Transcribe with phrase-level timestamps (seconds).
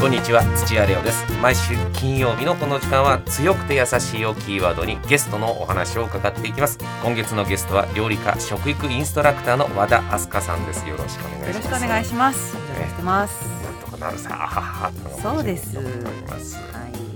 [0.00, 1.30] こんにちは土屋レオです。
[1.42, 6.78] 毎週金曜日のこの時間は強くて優しいをキーワードにゲストのお話を伺っていきます。
[7.02, 10.88] 今月のゲストは料理家食育インストラクターの和田明日香さんです。
[10.88, 11.52] よろしくお願いします。
[11.52, 13.44] よろしくお願いします。
[13.62, 14.34] なんとかなるさ。
[14.42, 15.76] あははそうです。
[15.76, 15.82] は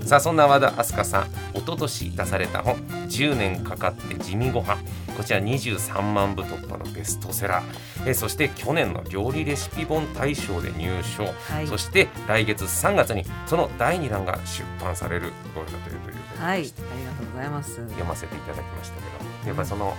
[0.03, 0.07] い。
[0.07, 1.23] さあそんな和田明日香さん
[1.55, 2.75] 一昨年出された本
[3.09, 4.77] 「10年かかって地味ご飯
[5.15, 7.65] こちら23万部突破のベストセラー。
[8.07, 11.67] えーそして去年の料理レシピ本大賞で入賞、はい。
[11.67, 15.31] そして来月3月にその第2弾が出版される。
[15.53, 16.59] ご予定ということで、はい。
[16.59, 17.75] ありがとうございます。
[17.75, 19.47] 読ませていただきましたけど。
[19.47, 19.95] やっぱりその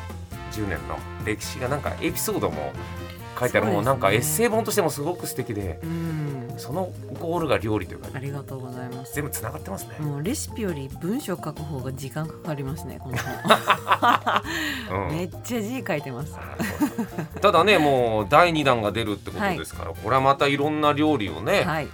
[0.52, 2.72] 10年の歴史がなんかエピソードも
[3.38, 6.36] 書いてあるねもうなんかエッセイ本としてもすごく素敵でうん。
[6.58, 9.14] そのゴールが料理というかありがとうございます。
[9.14, 9.98] 全部つながってますね。
[10.00, 12.98] もうレシピより文章書く方が時間かかりますね。
[12.98, 13.26] この本。
[15.08, 16.34] うんめっちゃ字書いてます。
[17.40, 21.88] ただねもう第2弾が出るってことですから、これはまたいろんな料理をね、はい。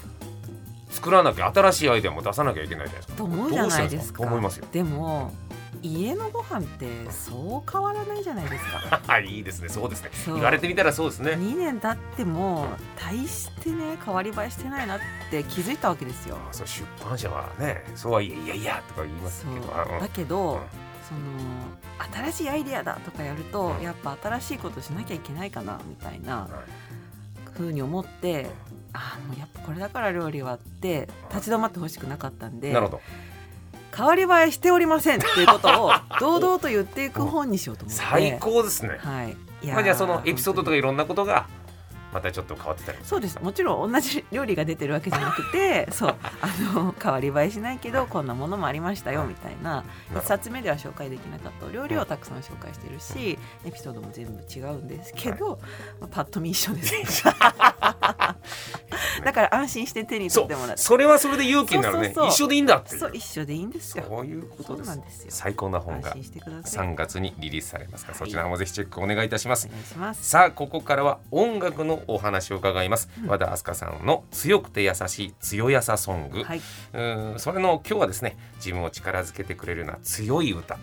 [0.91, 3.15] 作らなきゃ新しいアイデアも出さなきゃいけないじゃないですか。
[3.17, 4.23] と思うじゃないですか。
[4.23, 4.67] 思いますよ。
[4.71, 5.33] でも
[5.83, 9.19] 家のご飯ってそう変わらないじゃないですか。
[9.21, 9.69] いいですね。
[9.69, 10.11] そうですね。
[10.27, 11.33] 言われてみたらそうですね。
[11.33, 12.67] 2年経っても
[12.97, 16.37] 大してね変わり映えしてないなって気づいたわけですよ。
[16.37, 20.61] あそう出版社はねそうはいえいやいやとか言いますけどだけど、うん。
[21.09, 23.83] その新しいアイデアだとかやると、うん。
[23.83, 26.51] やっぱ新しいことしなきゃいけないかなみたいなはい。
[27.55, 28.49] 風に思って
[28.95, 33.01] ああもうやっぱこれだから料理はって立ち止まってほしくなかったんでなるほど
[33.95, 38.03] 変わり映えしておりませんっていうことを堂々と言っていく本にしようと思って。
[38.03, 38.99] 最高ですね。
[38.99, 39.37] はい。
[39.63, 41.47] いまあじゃあそのエピソードとかいろんなことが
[42.13, 43.39] またちょっと変わってたりもそうです。
[43.41, 46.17] もちろん同じ料理が出てるわけじゃなくて そう。
[46.41, 50.21] あの変わり映えしないけどこんなものもありましたよみたいなほど。
[50.21, 55.59] 1冊目では紹介できなかったお料理をたくさん紹介してるしエピソードも全部違うんですけど、
[56.01, 57.25] まあパッと見一緒です
[59.25, 60.83] だから安心して手に取ってもらって。
[60.83, 62.15] それはそれで勇気になるね。
[62.29, 64.05] 一緒でいいんだってそう一緒でいいんですよ。
[64.09, 64.87] そういうことです。
[64.87, 65.27] そうなんですよ。
[65.31, 66.87] 最高な本安が心してください。
[66.89, 68.27] 3月にリリースされますから、はい。
[68.27, 69.69] そちらもぜひチェックお願いいたします。
[69.69, 70.29] お願いします。
[70.29, 76.59] さあここからは音楽のお話を伺います、和田明日香さんの強くて優しい強やさソング、はい。
[76.59, 80.79] うーんそれの今日はですね自分を力づけてくれるような強い歌。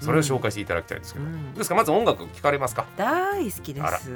[0.00, 1.54] それを紹介していただきたいんですけど、うん。
[1.54, 1.76] ですか？
[1.76, 2.82] まず音楽聞かれますか？
[2.82, 4.10] ね大好きです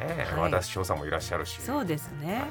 [0.00, 0.40] え、はい。
[0.40, 1.60] 和田翔さんもいらっしゃるし。
[1.60, 2.42] そうですね。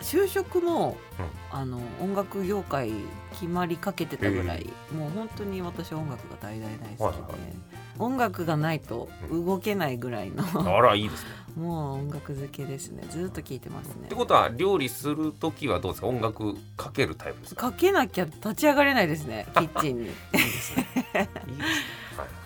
[0.00, 1.58] 就職も、うん。
[1.58, 2.92] あの音楽業界
[3.32, 7.52] 決まりかけてたぐらい、もう本当に私は音楽が大大大好きで、はいはい
[8.00, 10.44] 音楽がないと動けないぐらいの、
[10.76, 11.30] あらいいですね。
[11.56, 13.02] もう音楽漬けですね。
[13.10, 14.04] ずっと聴いてますね。
[14.04, 16.06] ってことは料理する時はどうですか？
[16.06, 17.72] 音楽かけるタイプですか？
[17.72, 19.48] かけなきゃ立ち上がれないですね。
[19.58, 20.04] キッチンに。
[20.04, 20.84] いいですね。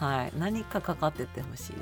[0.01, 0.33] はい。
[0.39, 1.77] 何かかかっててほしいですね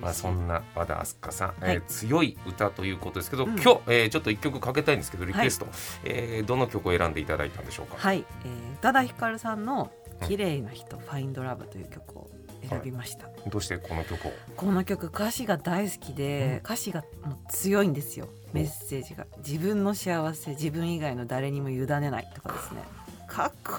[0.00, 1.74] まあ、そんな和田明日香さん、はい。
[1.74, 3.52] えー強い歌ということですけど、うん。
[3.52, 5.66] 今日、えーちょっと一曲かけたいんですけどリクエスト、
[6.04, 9.90] えーどの曲を選んでいただいたんでしょうか、はい、えー宇多田ヒカルさんの
[10.26, 12.30] 「綺麗な人、ファインドラブ」という曲を
[12.68, 14.32] 選びました、どうしてこの曲を？
[14.56, 18.28] この曲歌詞が大好きで、歌詞がもう強いんですよ。
[18.52, 19.26] メッセージが。
[19.38, 22.82] 自分の幸せ自分以外の誰にも委ねないとかですね。
[23.26, 23.78] かっこいい。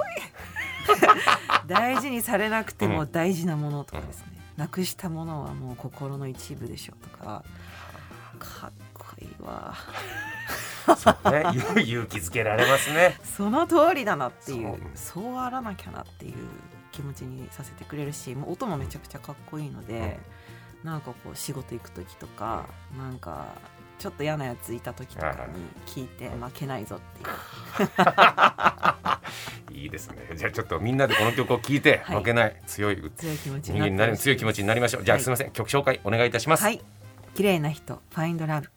[1.68, 4.26] 大事にされなくても大事なものとかですね、
[4.58, 7.44] なくしたものはもう心の一部でしょとか。
[8.40, 9.76] かっこいいわ。
[10.98, 11.44] そうね。
[11.54, 13.18] 勇勇気づけられますね。
[13.24, 14.78] その通りだなっていう。
[14.94, 15.38] そう。
[15.38, 16.34] あらなきゃなっていう
[16.92, 20.20] 気持ちにさせてくれるしもう音もめちゃくちゃかっこいいので、
[20.84, 22.66] なんかこう仕事行く時とか
[22.98, 23.48] なんか
[23.98, 27.90] ちょっと嫌なやついた時とかに聞いて負けないぞっていう
[29.86, 30.18] いいですね。
[30.36, 32.18] じゃあちょっとみんなでこの曲を聴いてはい。
[32.18, 35.04] 負けない強い強い気持ち人間になる強い気持ちになりましょう。
[35.04, 35.24] じゃあはい。
[35.24, 36.82] すみません、曲紹介お願いいたします、はい。
[37.36, 38.70] 綺麗な人ファインドラブ。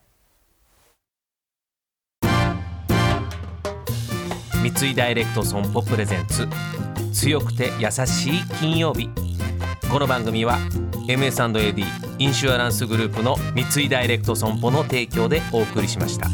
[4.61, 6.49] 三井ダイレクト損保プレゼンツ。
[7.13, 9.09] 強くて優しい金曜日。
[9.91, 10.59] この番組は
[11.09, 11.85] MS&AD
[12.19, 16.29] インシュアランスグループの三井ダイレクト損保の提供でお送りしました。